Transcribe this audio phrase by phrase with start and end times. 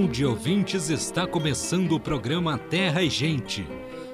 [0.00, 0.90] Bom dia, ouvintes.
[0.90, 3.66] Está começando o programa Terra e Gente.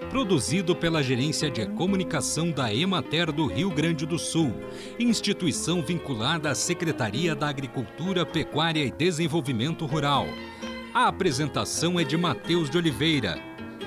[0.09, 4.51] Produzido pela Gerência de Comunicação da Emater do Rio Grande do Sul,
[4.99, 10.27] instituição vinculada à Secretaria da Agricultura, Pecuária e Desenvolvimento Rural.
[10.95, 13.39] A apresentação é de Matheus de Oliveira.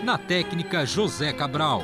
[0.03, 1.81] Na técnica, José Cabral.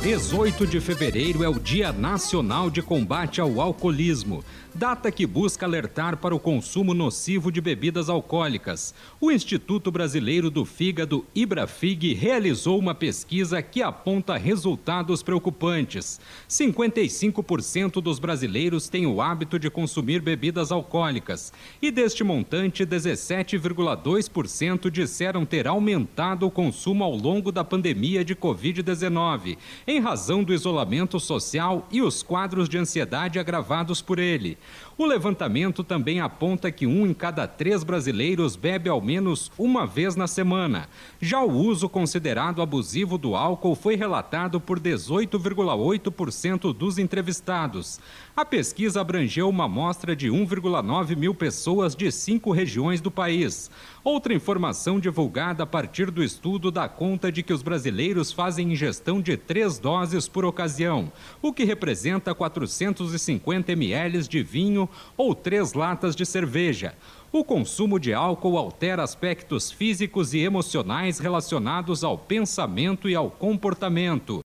[0.00, 4.42] 18 de fevereiro é o Dia Nacional de Combate ao Alcoolismo
[4.74, 8.94] data que busca alertar para o consumo nocivo de bebidas alcoólicas.
[9.20, 16.20] O Instituto Brasileiro do Fígado, Ibrafig, realizou uma pesquisa que aponta resultados preocupantes.
[16.48, 25.44] 55% dos brasileiros têm o hábito de consumir bebidas alcoólicas e deste montante, 17,2% disseram
[25.44, 31.88] ter aumentado o consumo ao longo da pandemia de Covid-19, em razão do isolamento social
[31.90, 34.56] e os quadros de ansiedade agravados por ele.
[34.98, 40.14] O levantamento também aponta que um em cada três brasileiros bebe ao menos uma vez
[40.14, 40.88] na semana.
[41.20, 47.98] Já o uso considerado abusivo do álcool foi relatado por 18,8% dos entrevistados.
[48.36, 53.70] A pesquisa abrangeu uma amostra de 1,9 mil pessoas de cinco regiões do país.
[54.02, 59.20] Outra informação divulgada a partir do estudo dá conta de que os brasileiros fazem ingestão
[59.20, 66.16] de três doses por ocasião, o que representa 450 ml de vinho ou três latas
[66.16, 66.94] de cerveja.
[67.30, 74.40] O consumo de álcool altera aspectos físicos e emocionais relacionados ao pensamento e ao comportamento.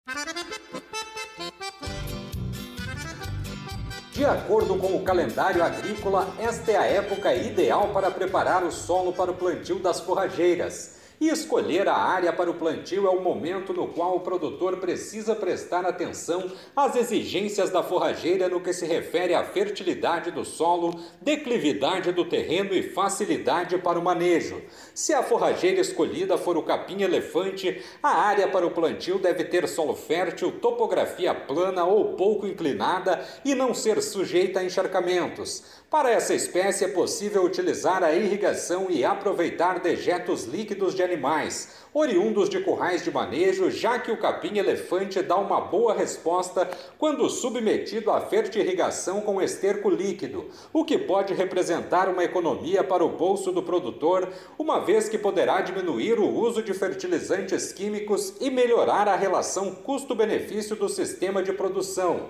[4.22, 9.12] De acordo com o calendário agrícola, esta é a época ideal para preparar o solo
[9.12, 11.01] para o plantio das forrageiras.
[11.22, 15.36] E escolher a área para o plantio é o momento no qual o produtor precisa
[15.36, 22.12] prestar atenção às exigências da forrageira no que se refere à fertilidade do solo, declividade
[22.12, 24.64] do terreno e facilidade para o manejo.
[24.96, 29.94] Se a forrageira escolhida for o capim-elefante, a área para o plantio deve ter solo
[29.94, 35.82] fértil, topografia plana ou pouco inclinada e não ser sujeita a encharcamentos.
[35.88, 42.50] Para essa espécie é possível utilizar a irrigação e aproveitar dejetos líquidos de animais, oriundos
[42.50, 48.22] de currais de manejo, já que o capim-elefante dá uma boa resposta quando submetido à
[48.22, 54.30] fertirrigação com esterco líquido, o que pode representar uma economia para o bolso do produtor,
[54.58, 60.76] uma vez que poderá diminuir o uso de fertilizantes químicos e melhorar a relação custo-benefício
[60.76, 62.30] do sistema de produção.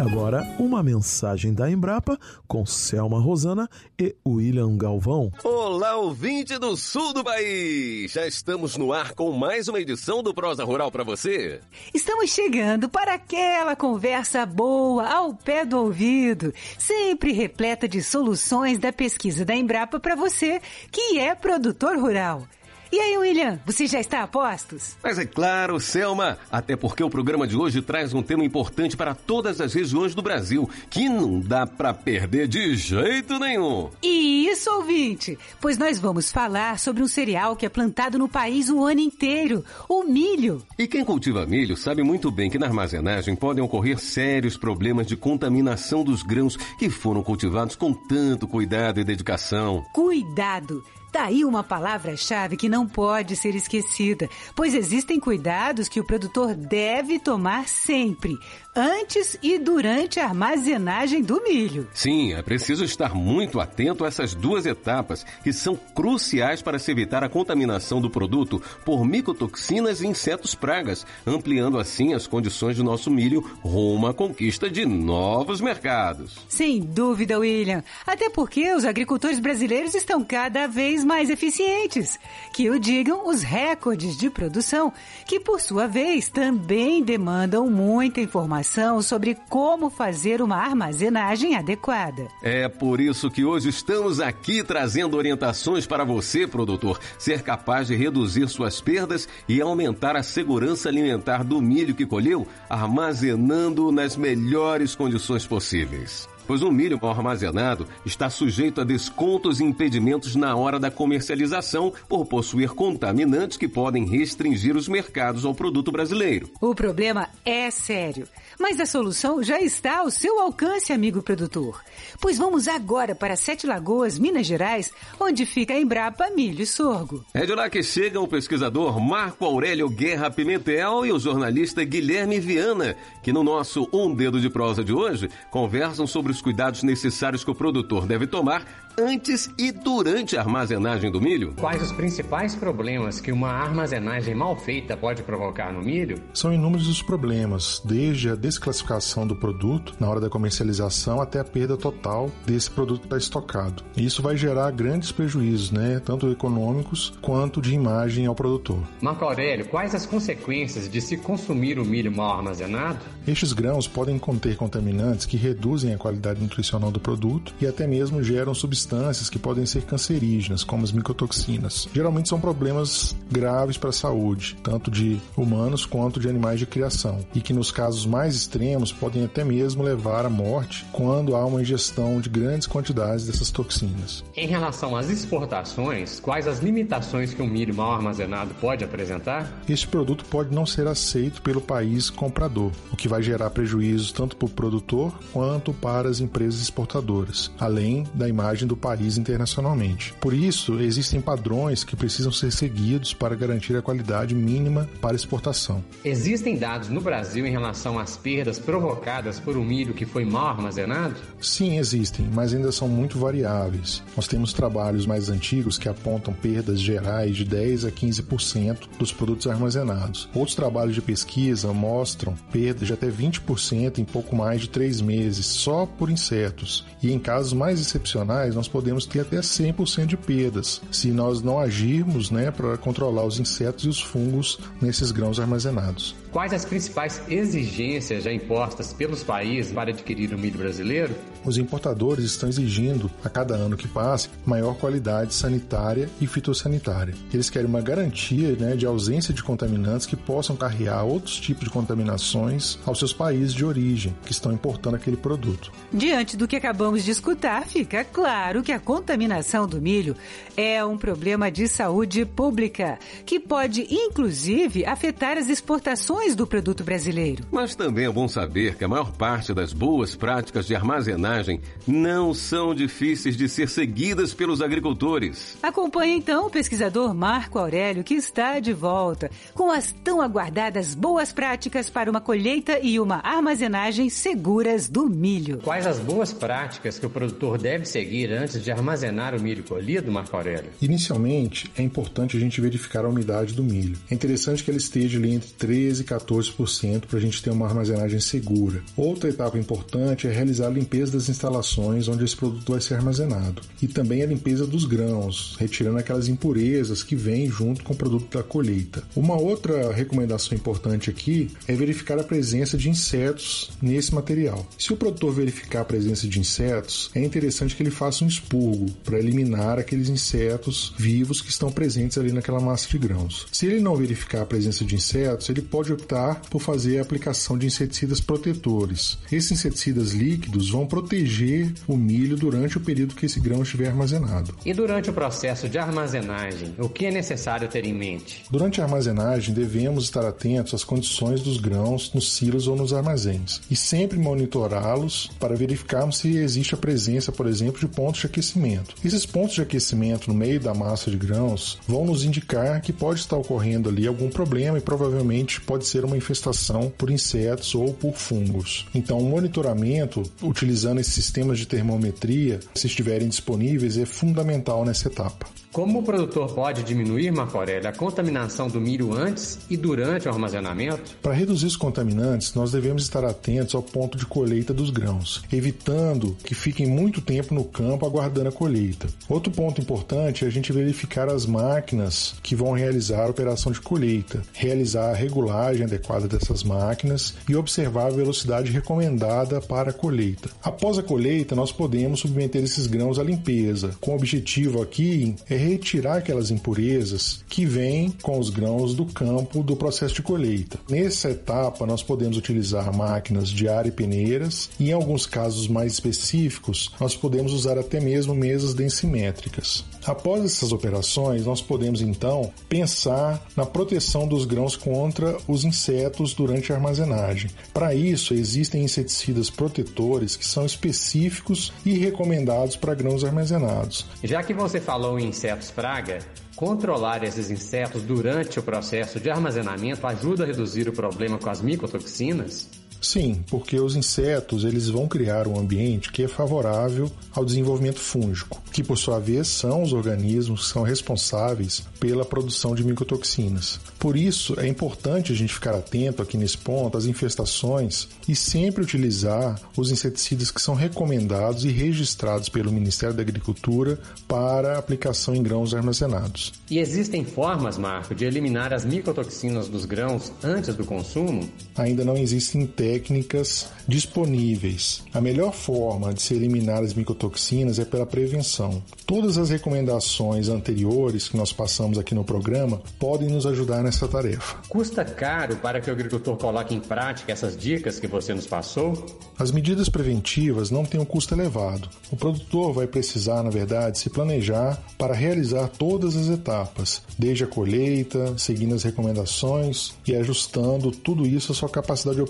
[0.00, 2.18] E agora, uma mensagem da Embrapa
[2.48, 3.68] com Selma Rosana
[4.00, 5.30] e William Galvão.
[5.44, 8.10] Olá, ouvinte do sul do país!
[8.10, 11.60] Já estamos no ar com mais uma edição do Prosa Rural para você.
[11.92, 18.94] Estamos chegando para aquela conversa boa, ao pé do ouvido, sempre repleta de soluções da
[18.94, 22.48] pesquisa da Embrapa para você que é produtor rural.
[22.92, 24.96] E aí, William, você já está a postos?
[25.00, 29.14] Mas é claro, Selma, até porque o programa de hoje traz um tema importante para
[29.14, 33.90] todas as regiões do Brasil, que não dá para perder de jeito nenhum.
[34.02, 38.68] E isso, ouvinte, pois nós vamos falar sobre um cereal que é plantado no país
[38.68, 40.60] o ano inteiro, o milho.
[40.76, 45.16] E quem cultiva milho sabe muito bem que na armazenagem podem ocorrer sérios problemas de
[45.16, 49.84] contaminação dos grãos que foram cultivados com tanto cuidado e dedicação.
[49.92, 50.82] Cuidado!
[51.12, 56.54] Daí tá uma palavra-chave que não pode ser esquecida, pois existem cuidados que o produtor
[56.54, 58.38] deve tomar sempre,
[58.74, 61.88] antes e durante a armazenagem do milho.
[61.92, 66.90] Sim, é preciso estar muito atento a essas duas etapas, que são cruciais para se
[66.90, 72.84] evitar a contaminação do produto por micotoxinas e insetos pragas, ampliando assim as condições do
[72.84, 76.38] nosso milho rumo à conquista de novos mercados.
[76.48, 77.82] Sem dúvida, William.
[78.06, 82.18] Até porque os agricultores brasileiros estão cada vez mais eficientes.
[82.52, 84.92] Que o digam os recordes de produção,
[85.26, 92.28] que por sua vez também demandam muita informação informação sobre como fazer uma armazenagem adequada.
[92.42, 97.96] É por isso que hoje estamos aqui trazendo orientações para você, produtor, ser capaz de
[97.96, 104.94] reduzir suas perdas e aumentar a segurança alimentar do milho que colheu, armazenando nas melhores
[104.94, 110.90] condições possíveis pois o milho armazenado está sujeito a descontos e impedimentos na hora da
[110.90, 116.50] comercialização por possuir contaminantes que podem restringir os mercados ao produto brasileiro.
[116.60, 118.26] O problema é sério,
[118.58, 121.82] mas a solução já está ao seu alcance, amigo produtor.
[122.20, 127.24] Pois vamos agora para Sete Lagoas, Minas Gerais, onde fica a Embrapa Milho e Sorgo.
[127.32, 132.38] É de lá que chegam o pesquisador Marco Aurélio Guerra Pimentel e o jornalista Guilherme
[132.38, 136.82] Viana, que no nosso Um Dedo de Prosa de hoje conversam sobre os os cuidados
[136.82, 138.64] necessários que o produtor deve tomar
[139.00, 141.54] antes e durante a armazenagem do milho?
[141.58, 146.20] Quais os principais problemas que uma armazenagem mal feita pode provocar no milho?
[146.34, 151.44] São inúmeros os problemas, desde a desclassificação do produto na hora da comercialização até a
[151.44, 153.82] perda total desse produto que está estocado.
[153.96, 158.80] Isso vai gerar grandes prejuízos, né, tanto econômicos quanto de imagem ao produtor.
[159.00, 162.98] Marco Aurélio, quais as consequências de se consumir o milho mal armazenado?
[163.26, 168.22] Estes grãos podem conter contaminantes que reduzem a qualidade nutricional do produto e até mesmo
[168.22, 171.88] geram substâncias substâncias que podem ser cancerígenas, como as micotoxinas.
[171.94, 177.24] Geralmente são problemas graves para a saúde, tanto de humanos quanto de animais de criação,
[177.34, 181.62] e que nos casos mais extremos podem até mesmo levar à morte quando há uma
[181.62, 184.24] ingestão de grandes quantidades dessas toxinas.
[184.36, 189.62] Em relação às exportações, quais as limitações que um milho mal armazenado pode apresentar?
[189.68, 194.36] Este produto pode não ser aceito pelo país comprador, o que vai gerar prejuízos tanto
[194.36, 200.14] para o produtor quanto para as empresas exportadoras, além da imagem do país internacionalmente.
[200.20, 205.84] Por isso, existem padrões que precisam ser seguidos para garantir a qualidade mínima para exportação.
[206.04, 210.46] Existem dados no Brasil em relação às perdas provocadas por um milho que foi mal
[210.46, 211.16] armazenado?
[211.40, 214.04] Sim, existem, mas ainda são muito variáveis.
[214.16, 219.48] Nós temos trabalhos mais antigos que apontam perdas gerais de 10 a 15% dos produtos
[219.48, 220.28] armazenados.
[220.32, 225.46] Outros trabalhos de pesquisa mostram perdas de até 20% em pouco mais de três meses,
[225.46, 226.86] só por insetos.
[227.02, 231.58] E em casos mais excepcionais, nós podemos ter até 100% de perdas se nós não
[231.58, 236.14] agirmos né, para controlar os insetos e os fungos nesses grãos armazenados.
[236.32, 241.12] Quais as principais exigências já impostas pelos países para adquirir o milho brasileiro?
[241.44, 247.14] Os importadores estão exigindo, a cada ano que passa, maior qualidade sanitária e fitossanitária.
[247.32, 251.70] Eles querem uma garantia né, de ausência de contaminantes que possam carregar outros tipos de
[251.70, 255.72] contaminações aos seus países de origem que estão importando aquele produto.
[255.92, 260.14] Diante do que acabamos de escutar, fica claro que a contaminação do milho
[260.56, 267.44] é um problema de saúde pública que pode, inclusive, afetar as exportações do produto brasileiro.
[267.50, 272.34] Mas também é bom saber que a maior parte das boas práticas de armazenagem não
[272.34, 275.56] são difíceis de ser seguidas pelos agricultores.
[275.62, 281.32] Acompanhe então o pesquisador Marco Aurélio, que está de volta com as tão aguardadas boas
[281.32, 285.58] práticas para uma colheita e uma armazenagem seguras do milho.
[285.64, 290.12] Quais as boas práticas que o produtor deve seguir antes de armazenar o milho colhido,
[290.12, 290.70] Marco Aurélio?
[290.82, 293.98] Inicialmente, é importante a gente verificar a umidade do milho.
[294.10, 298.20] É interessante que ele esteja ali entre 13 14% para a gente ter uma armazenagem
[298.20, 298.82] segura.
[298.96, 303.62] Outra etapa importante é realizar a limpeza das instalações onde esse produto vai ser armazenado
[303.80, 308.36] e também a limpeza dos grãos, retirando aquelas impurezas que vêm junto com o produto
[308.36, 309.02] da colheita.
[309.14, 314.66] Uma outra recomendação importante aqui é verificar a presença de insetos nesse material.
[314.78, 318.90] Se o produtor verificar a presença de insetos, é interessante que ele faça um expurgo
[319.04, 323.46] para eliminar aqueles insetos vivos que estão presentes ali naquela massa de grãos.
[323.52, 327.56] Se ele não verificar a presença de insetos, ele pode optar por fazer a aplicação
[327.56, 329.18] de inseticidas protetores.
[329.30, 334.54] Esses inseticidas líquidos vão proteger o milho durante o período que esse grão estiver armazenado.
[334.64, 338.44] E durante o processo de armazenagem, o que é necessário ter em mente?
[338.50, 343.60] Durante a armazenagem, devemos estar atentos às condições dos grãos nos silos ou nos armazéns
[343.70, 348.94] e sempre monitorá-los para verificarmos se existe a presença, por exemplo, de pontos de aquecimento.
[349.04, 353.20] Esses pontos de aquecimento no meio da massa de grãos vão nos indicar que pode
[353.20, 358.14] estar ocorrendo ali algum problema e provavelmente pode ser uma infestação por insetos ou por
[358.14, 358.86] fungos.
[358.94, 365.46] Então, o monitoramento utilizando esses sistemas de termometria, se estiverem disponíveis, é fundamental nessa etapa.
[365.72, 371.16] Como o produtor pode diminuir, Marco a contaminação do milho antes e durante o armazenamento?
[371.22, 376.36] Para reduzir os contaminantes, nós devemos estar atentos ao ponto de colheita dos grãos, evitando
[376.42, 379.06] que fiquem muito tempo no campo aguardando a colheita.
[379.28, 383.80] Outro ponto importante é a gente verificar as máquinas que vão realizar a operação de
[383.80, 390.50] colheita, realizar a regulagem adequada dessas máquinas e observar a velocidade recomendada para a colheita.
[390.64, 395.59] Após a colheita, nós podemos submeter esses grãos à limpeza, com o objetivo aqui é
[395.68, 400.78] retirar aquelas impurezas que vêm com os grãos do campo do processo de colheita.
[400.88, 405.92] Nessa etapa, nós podemos utilizar máquinas de ar e peneiras e, em alguns casos mais
[405.92, 409.84] específicos, nós podemos usar até mesmo mesas densimétricas.
[410.06, 416.72] Após essas operações, nós podemos então pensar na proteção dos grãos contra os insetos durante
[416.72, 417.50] a armazenagem.
[417.72, 424.06] Para isso, existem inseticidas protetores que são específicos e recomendados para grãos armazenados.
[424.22, 426.18] Já que você falou em insetos praga,
[426.56, 431.60] controlar esses insetos durante o processo de armazenamento ajuda a reduzir o problema com as
[431.60, 432.68] micotoxinas?
[433.00, 438.60] Sim, porque os insetos eles vão criar um ambiente que é favorável ao desenvolvimento fúngico,
[438.72, 443.80] que por sua vez são os organismos que são responsáveis pela produção de micotoxinas.
[443.98, 448.82] Por isso é importante a gente ficar atento aqui nesse ponto às infestações e sempre
[448.82, 455.42] utilizar os inseticidas que são recomendados e registrados pelo Ministério da Agricultura para aplicação em
[455.42, 456.52] grãos armazenados.
[456.70, 461.48] E existem formas, Marco, de eliminar as micotoxinas dos grãos antes do consumo?
[461.76, 465.04] Ainda não existem técnicas disponíveis.
[465.14, 468.82] A melhor forma de se eliminar as micotoxinas é pela prevenção.
[469.06, 474.56] Todas as recomendações anteriores que nós passamos aqui no programa podem nos ajudar nessa tarefa.
[474.68, 479.06] Custa caro para que o agricultor coloque em prática essas dicas que você nos passou?
[479.38, 481.88] As medidas preventivas não têm um custo elevado.
[482.10, 487.46] O produtor vai precisar, na verdade, se planejar para realizar todas as etapas, desde a
[487.46, 492.20] colheita, seguindo as recomendações e ajustando tudo isso à sua capacidade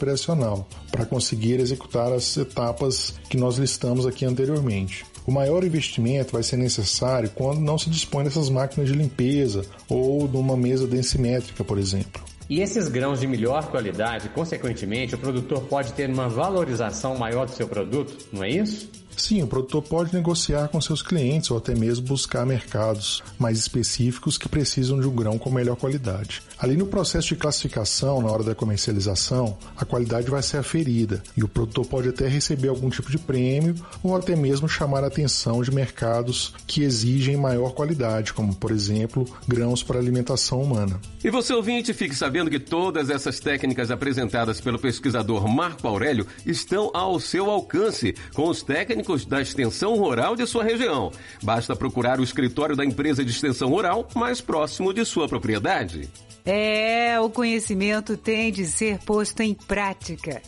[0.91, 5.05] para conseguir executar as etapas que nós listamos aqui anteriormente.
[5.27, 10.27] O maior investimento vai ser necessário quando não se dispõe dessas máquinas de limpeza ou
[10.27, 12.23] de uma mesa densimétrica, por exemplo.
[12.49, 17.53] E esses grãos de melhor qualidade, consequentemente, o produtor pode ter uma valorização maior do
[17.53, 18.91] seu produto, não é isso?
[19.21, 24.39] Sim, o produtor pode negociar com seus clientes ou até mesmo buscar mercados mais específicos
[24.39, 26.43] que precisam de um grão com melhor qualidade.
[26.59, 31.45] Ali no processo de classificação, na hora da comercialização, a qualidade vai ser aferida e
[31.45, 35.63] o produtor pode até receber algum tipo de prêmio ou até mesmo chamar a atenção
[35.63, 40.99] de mercados que exigem maior qualidade, como por exemplo grãos para alimentação humana.
[41.23, 46.91] E você ouvinte, fique sabendo que todas essas técnicas apresentadas pelo pesquisador Marco Aurélio estão
[46.95, 51.11] ao seu alcance com os técnicos da extensão rural de sua região.
[51.43, 56.09] Basta procurar o escritório da empresa de extensão rural mais próximo de sua propriedade.
[56.45, 60.41] É, o conhecimento tem de ser posto em prática.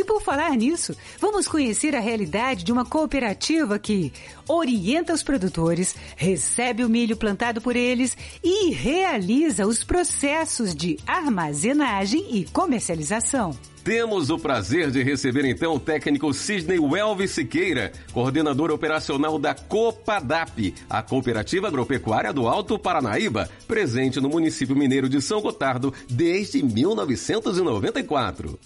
[0.00, 4.10] E por falar nisso, vamos conhecer a realidade de uma cooperativa que
[4.48, 12.28] orienta os produtores, recebe o milho plantado por eles e realiza os processos de armazenagem
[12.30, 13.54] e comercialização.
[13.90, 20.72] Temos o prazer de receber então o técnico Sidney Welves Siqueira, coordenador operacional da Copadap,
[20.88, 28.60] a Cooperativa Agropecuária do Alto Paranaíba, presente no município mineiro de São Gotardo desde 1994.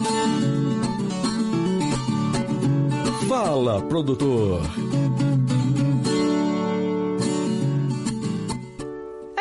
[3.27, 4.61] Fala, produtor!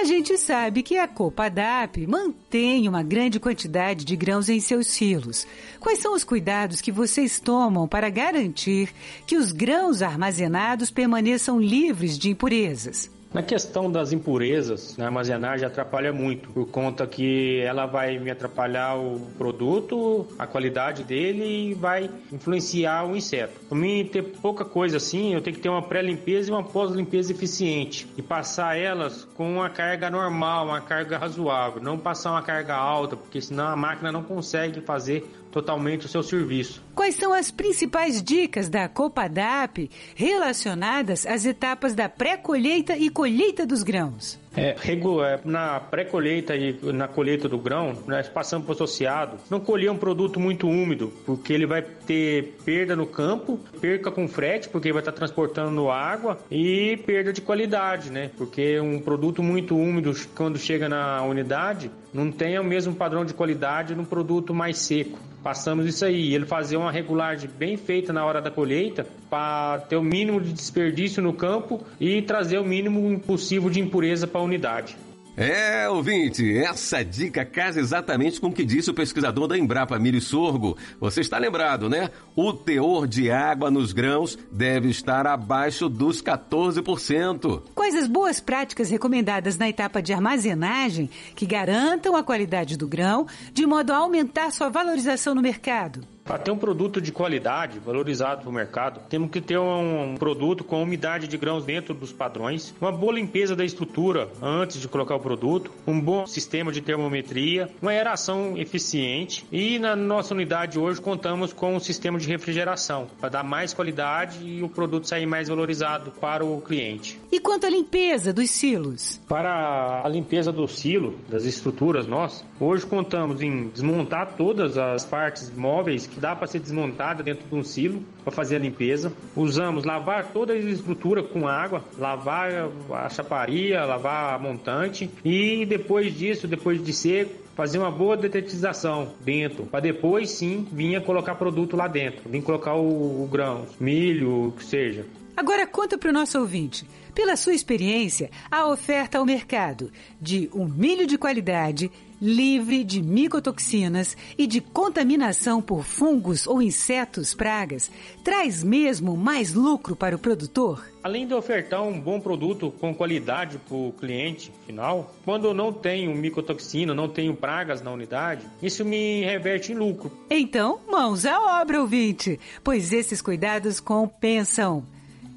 [0.03, 5.47] Gente sabe que a Copadap mantém uma grande quantidade de grãos em seus silos.
[5.79, 8.93] Quais são os cuidados que vocês tomam para garantir
[9.25, 13.09] que os grãos armazenados permaneçam livres de impurezas?
[13.33, 18.95] Na questão das impurezas, na armazenagem atrapalha muito, por conta que ela vai me atrapalhar
[18.95, 23.59] o produto, a qualidade dele e vai influenciar o inseto.
[23.67, 27.31] Para mim ter pouca coisa assim, eu tenho que ter uma pré-limpeza e uma pós-limpeza
[27.31, 32.75] eficiente e passar elas com uma carga normal, uma carga razoável, não passar uma carga
[32.75, 36.83] alta, porque senão a máquina não consegue fazer totalmente o seu serviço.
[36.95, 43.83] Quais são as principais dicas da Copadap relacionadas às etapas da pré-colheita e colheita dos
[43.83, 44.41] grãos?
[44.55, 49.59] É, é na pré-colheita e na colheita do grão, nós passamos para o associado, não
[49.59, 54.69] colher um produto muito úmido, porque ele vai ter perda no campo, perca com frete,
[54.69, 58.31] porque vai estar transportando água, e perda de qualidade, né?
[58.37, 63.33] Porque um produto muito úmido, quando chega na unidade, não tem o mesmo padrão de
[63.33, 65.17] qualidade no produto mais seco.
[65.43, 69.97] Passamos isso aí, ele fazia uma regulagem bem feita na hora da colheita para ter
[69.97, 74.43] o mínimo de desperdício no campo e trazer o mínimo possível de impureza para a
[74.43, 74.95] unidade.
[75.35, 80.21] É, ouvinte, essa dica casa exatamente com o que disse o pesquisador da Embrapa, Miri
[80.21, 80.77] Sorgo.
[80.99, 82.11] Você está lembrado, né?
[82.35, 87.63] O teor de água nos grãos deve estar abaixo dos 14%.
[87.73, 93.25] Quais as boas práticas recomendadas na etapa de armazenagem que garantam a qualidade do grão,
[93.51, 96.12] de modo a aumentar sua valorização no mercado?
[96.23, 100.81] Para ter um produto de qualidade, valorizado no mercado, temos que ter um produto com
[100.81, 105.19] umidade de grãos dentro dos padrões, uma boa limpeza da estrutura antes de colocar o
[105.19, 111.51] produto, um bom sistema de termometria, uma aeração eficiente e na nossa unidade hoje contamos
[111.51, 116.11] com um sistema de refrigeração para dar mais qualidade e o produto sair mais valorizado
[116.21, 117.19] para o cliente.
[117.31, 119.19] E quanto à limpeza dos silos?
[119.27, 125.53] Para a limpeza do silo, das estruturas nossas, hoje contamos em desmontar todas as partes
[125.53, 129.11] móveis que dá para ser desmontada dentro de um silo para fazer a limpeza.
[129.35, 136.15] Usamos lavar toda a estrutura com água, lavar a chaparia, lavar a montante e depois
[136.17, 141.75] disso, depois de seco, fazer uma boa detetização dentro, para depois sim vir colocar produto
[141.75, 145.05] lá dentro, vir colocar o, o grão, milho, o que seja.
[145.35, 150.67] Agora conta para o nosso ouvinte, pela sua experiência, a oferta ao mercado de um
[150.67, 151.91] milho de qualidade
[152.23, 157.91] livre de micotoxinas e de contaminação por fungos ou insetos pragas,
[158.23, 160.85] traz mesmo mais lucro para o produtor?
[161.03, 165.73] Além de ofertar um bom produto com qualidade para o cliente final, quando eu não
[165.73, 170.09] tenho micotoxina, não tenho pragas na unidade, isso me reverte em lucro.
[170.29, 174.85] Então, mãos à obra, ouvinte, pois esses cuidados compensam.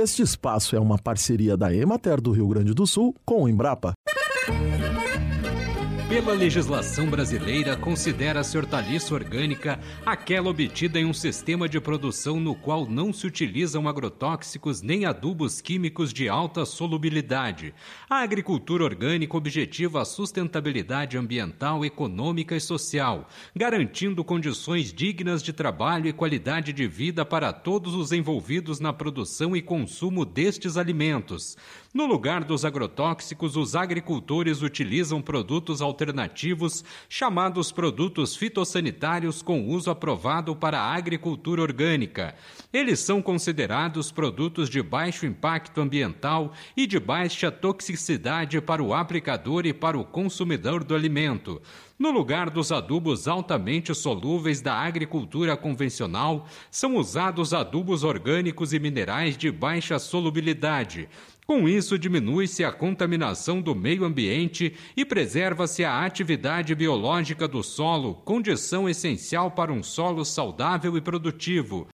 [0.00, 3.94] Este espaço é uma parceria da Emater do Rio Grande do Sul com o Embrapa.
[6.08, 12.86] Pela legislação brasileira, considera-se hortaliça orgânica aquela obtida em um sistema de produção no qual
[12.86, 17.74] não se utilizam agrotóxicos nem adubos químicos de alta solubilidade.
[18.08, 26.08] A agricultura orgânica objetiva a sustentabilidade ambiental, econômica e social, garantindo condições dignas de trabalho
[26.08, 31.54] e qualidade de vida para todos os envolvidos na produção e consumo destes alimentos.
[31.94, 40.54] No lugar dos agrotóxicos, os agricultores utilizam produtos alternativos chamados produtos fitossanitários com uso aprovado
[40.54, 42.34] para a agricultura orgânica.
[42.70, 49.64] Eles são considerados produtos de baixo impacto ambiental e de baixa toxicidade para o aplicador
[49.64, 51.60] e para o consumidor do alimento.
[51.98, 59.38] No lugar dos adubos altamente solúveis da agricultura convencional, são usados adubos orgânicos e minerais
[59.38, 61.08] de baixa solubilidade
[61.50, 68.16] Com isso, diminui-se a contaminação do meio ambiente e preserva-se a atividade biológica do solo,
[68.16, 71.88] condição essencial para um solo saudável e produtivo.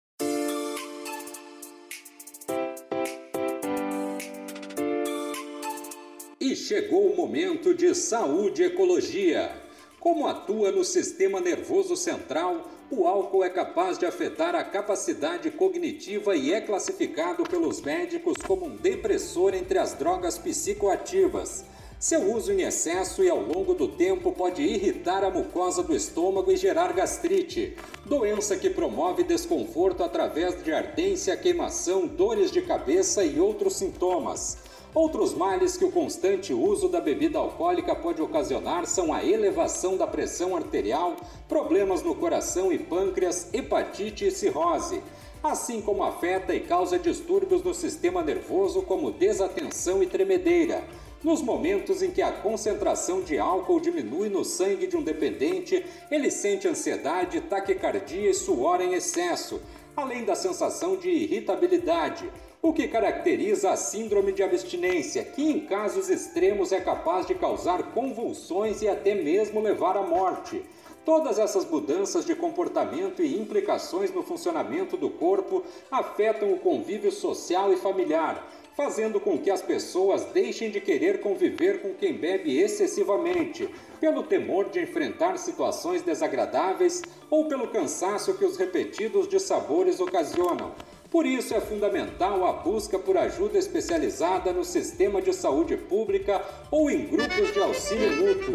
[6.40, 9.52] E chegou o momento de saúde e ecologia.
[10.00, 16.36] Como atua no sistema nervoso central, o álcool é capaz de afetar a capacidade cognitiva
[16.36, 21.64] e é classificado pelos médicos como um depressor entre as drogas psicoativas.
[21.98, 26.52] Seu uso em excesso e ao longo do tempo pode irritar a mucosa do estômago
[26.52, 33.40] e gerar gastrite, doença que promove desconforto através de ardência, queimação, dores de cabeça e
[33.40, 34.58] outros sintomas.
[34.94, 40.06] Outros males que o constante uso da bebida alcoólica pode ocasionar são a elevação da
[40.06, 41.16] pressão arterial,
[41.48, 45.02] problemas no coração e pâncreas, hepatite e cirrose,
[45.42, 50.84] assim como afeta e causa distúrbios no sistema nervoso como desatenção e tremedeira.
[51.24, 56.30] Nos momentos em que a concentração de álcool diminui no sangue de um dependente, ele
[56.30, 59.62] sente ansiedade, taquicardia e suor em excesso,
[59.96, 62.30] além da sensação de irritabilidade
[62.62, 67.92] o que caracteriza a síndrome de abstinência, que em casos extremos é capaz de causar
[67.92, 70.62] convulsões e até mesmo levar à morte.
[71.04, 77.74] Todas essas mudanças de comportamento e implicações no funcionamento do corpo afetam o convívio social
[77.74, 78.48] e familiar,
[78.78, 83.68] fazendo com que as pessoas deixem de querer conviver com quem bebe excessivamente,
[84.00, 90.76] pelo temor de enfrentar situações desagradáveis ou pelo cansaço que os repetidos dissabores ocasionam.
[91.12, 96.90] Por isso é fundamental a busca por ajuda especializada no sistema de saúde pública ou
[96.90, 98.54] em grupos de auxílio mútuo.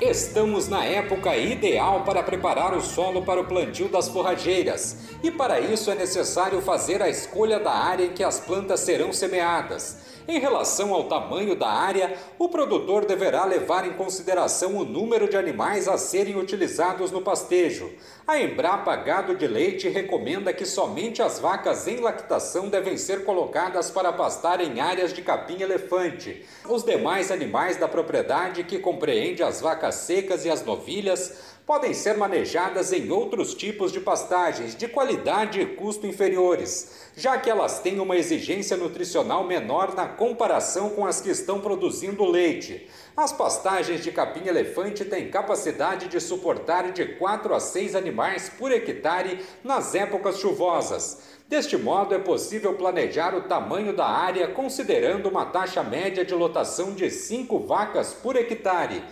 [0.00, 5.60] Estamos na época ideal para preparar o solo para o plantio das forrageiras, e para
[5.60, 10.11] isso é necessário fazer a escolha da área em que as plantas serão semeadas.
[10.28, 15.36] Em relação ao tamanho da área, o produtor deverá levar em consideração o número de
[15.36, 17.90] animais a serem utilizados no pastejo.
[18.26, 23.90] A Embrapa Gado de Leite recomenda que somente as vacas em lactação devem ser colocadas
[23.90, 26.44] para pastar em áreas de capim-elefante.
[26.68, 32.18] Os demais animais da propriedade, que compreende as vacas secas e as novilhas, podem ser
[32.18, 37.98] manejadas em outros tipos de pastagens de qualidade e custo inferiores, já que elas têm
[37.98, 42.86] uma exigência nutricional menor na comparação com as que estão produzindo leite.
[43.16, 49.42] As pastagens de capim-elefante têm capacidade de suportar de 4 a 6 animais por hectare
[49.64, 51.22] nas épocas chuvosas.
[51.48, 56.92] Deste modo, é possível planejar o tamanho da área considerando uma taxa média de lotação
[56.92, 59.02] de 5 vacas por hectare.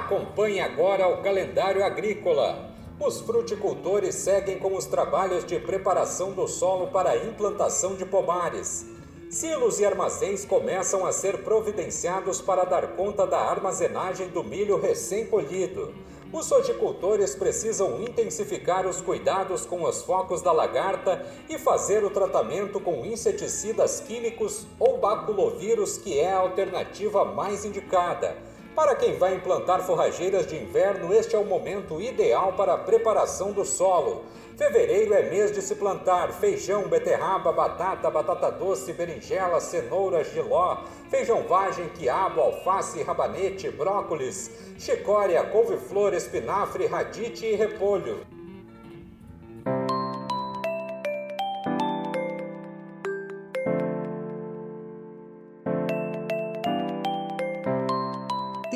[0.00, 2.70] Acompanhe agora o calendário agrícola.
[2.98, 8.86] Os fruticultores seguem com os trabalhos de preparação do solo para a implantação de pomares.
[9.28, 15.94] Silos e armazéns começam a ser providenciados para dar conta da armazenagem do milho recém-colhido.
[16.32, 22.80] Os sojicultores precisam intensificar os cuidados com os focos da lagarta e fazer o tratamento
[22.80, 28.49] com inseticidas químicos ou baculovírus, que é a alternativa mais indicada.
[28.80, 33.52] Para quem vai implantar forrageiras de inverno, este é o momento ideal para a preparação
[33.52, 34.24] do solo.
[34.56, 40.78] Fevereiro é mês de se plantar feijão, beterraba, batata, batata doce, berinjela, cenoura, giló,
[41.10, 48.39] feijão vagem, quiabo, alface, rabanete, brócolis, chicória, couve-flor, espinafre, radite e repolho.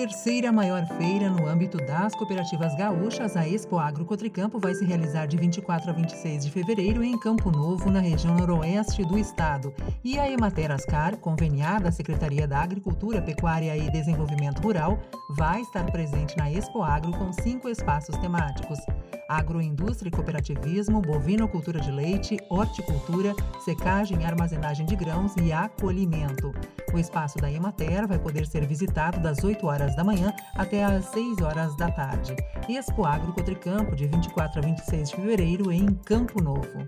[0.04, 5.24] Terceira maior feira no âmbito das cooperativas gaúchas, a Expo Agro Cotricampo vai se realizar
[5.24, 9.72] de 24 a 26 de fevereiro em Campo Novo, na região noroeste do estado.
[10.04, 15.90] E a Emater Ascar, conveniada à Secretaria da Agricultura, Pecuária e Desenvolvimento Rural, vai estar
[15.90, 18.78] presente na Expo Agro com cinco espaços temáticos:
[19.26, 26.52] agroindústria e cooperativismo, bovinocultura de leite, horticultura, secagem e armazenagem de grãos e acolhimento.
[26.92, 31.06] O espaço da Emater vai poder ser visitado das 8 horas da manhã até às
[31.06, 32.34] 6 horas da tarde.
[32.68, 36.84] Expo Agro Cotricampo, de 24 a 26 de fevereiro, em Campo Novo.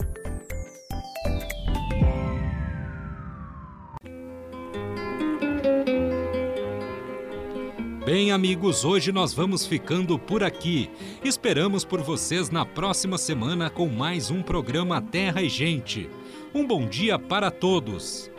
[8.05, 10.89] Bem, amigos, hoje nós vamos ficando por aqui.
[11.25, 16.09] Esperamos por vocês na próxima semana com mais um programa Terra e Gente.
[16.55, 18.31] Um bom dia para todos.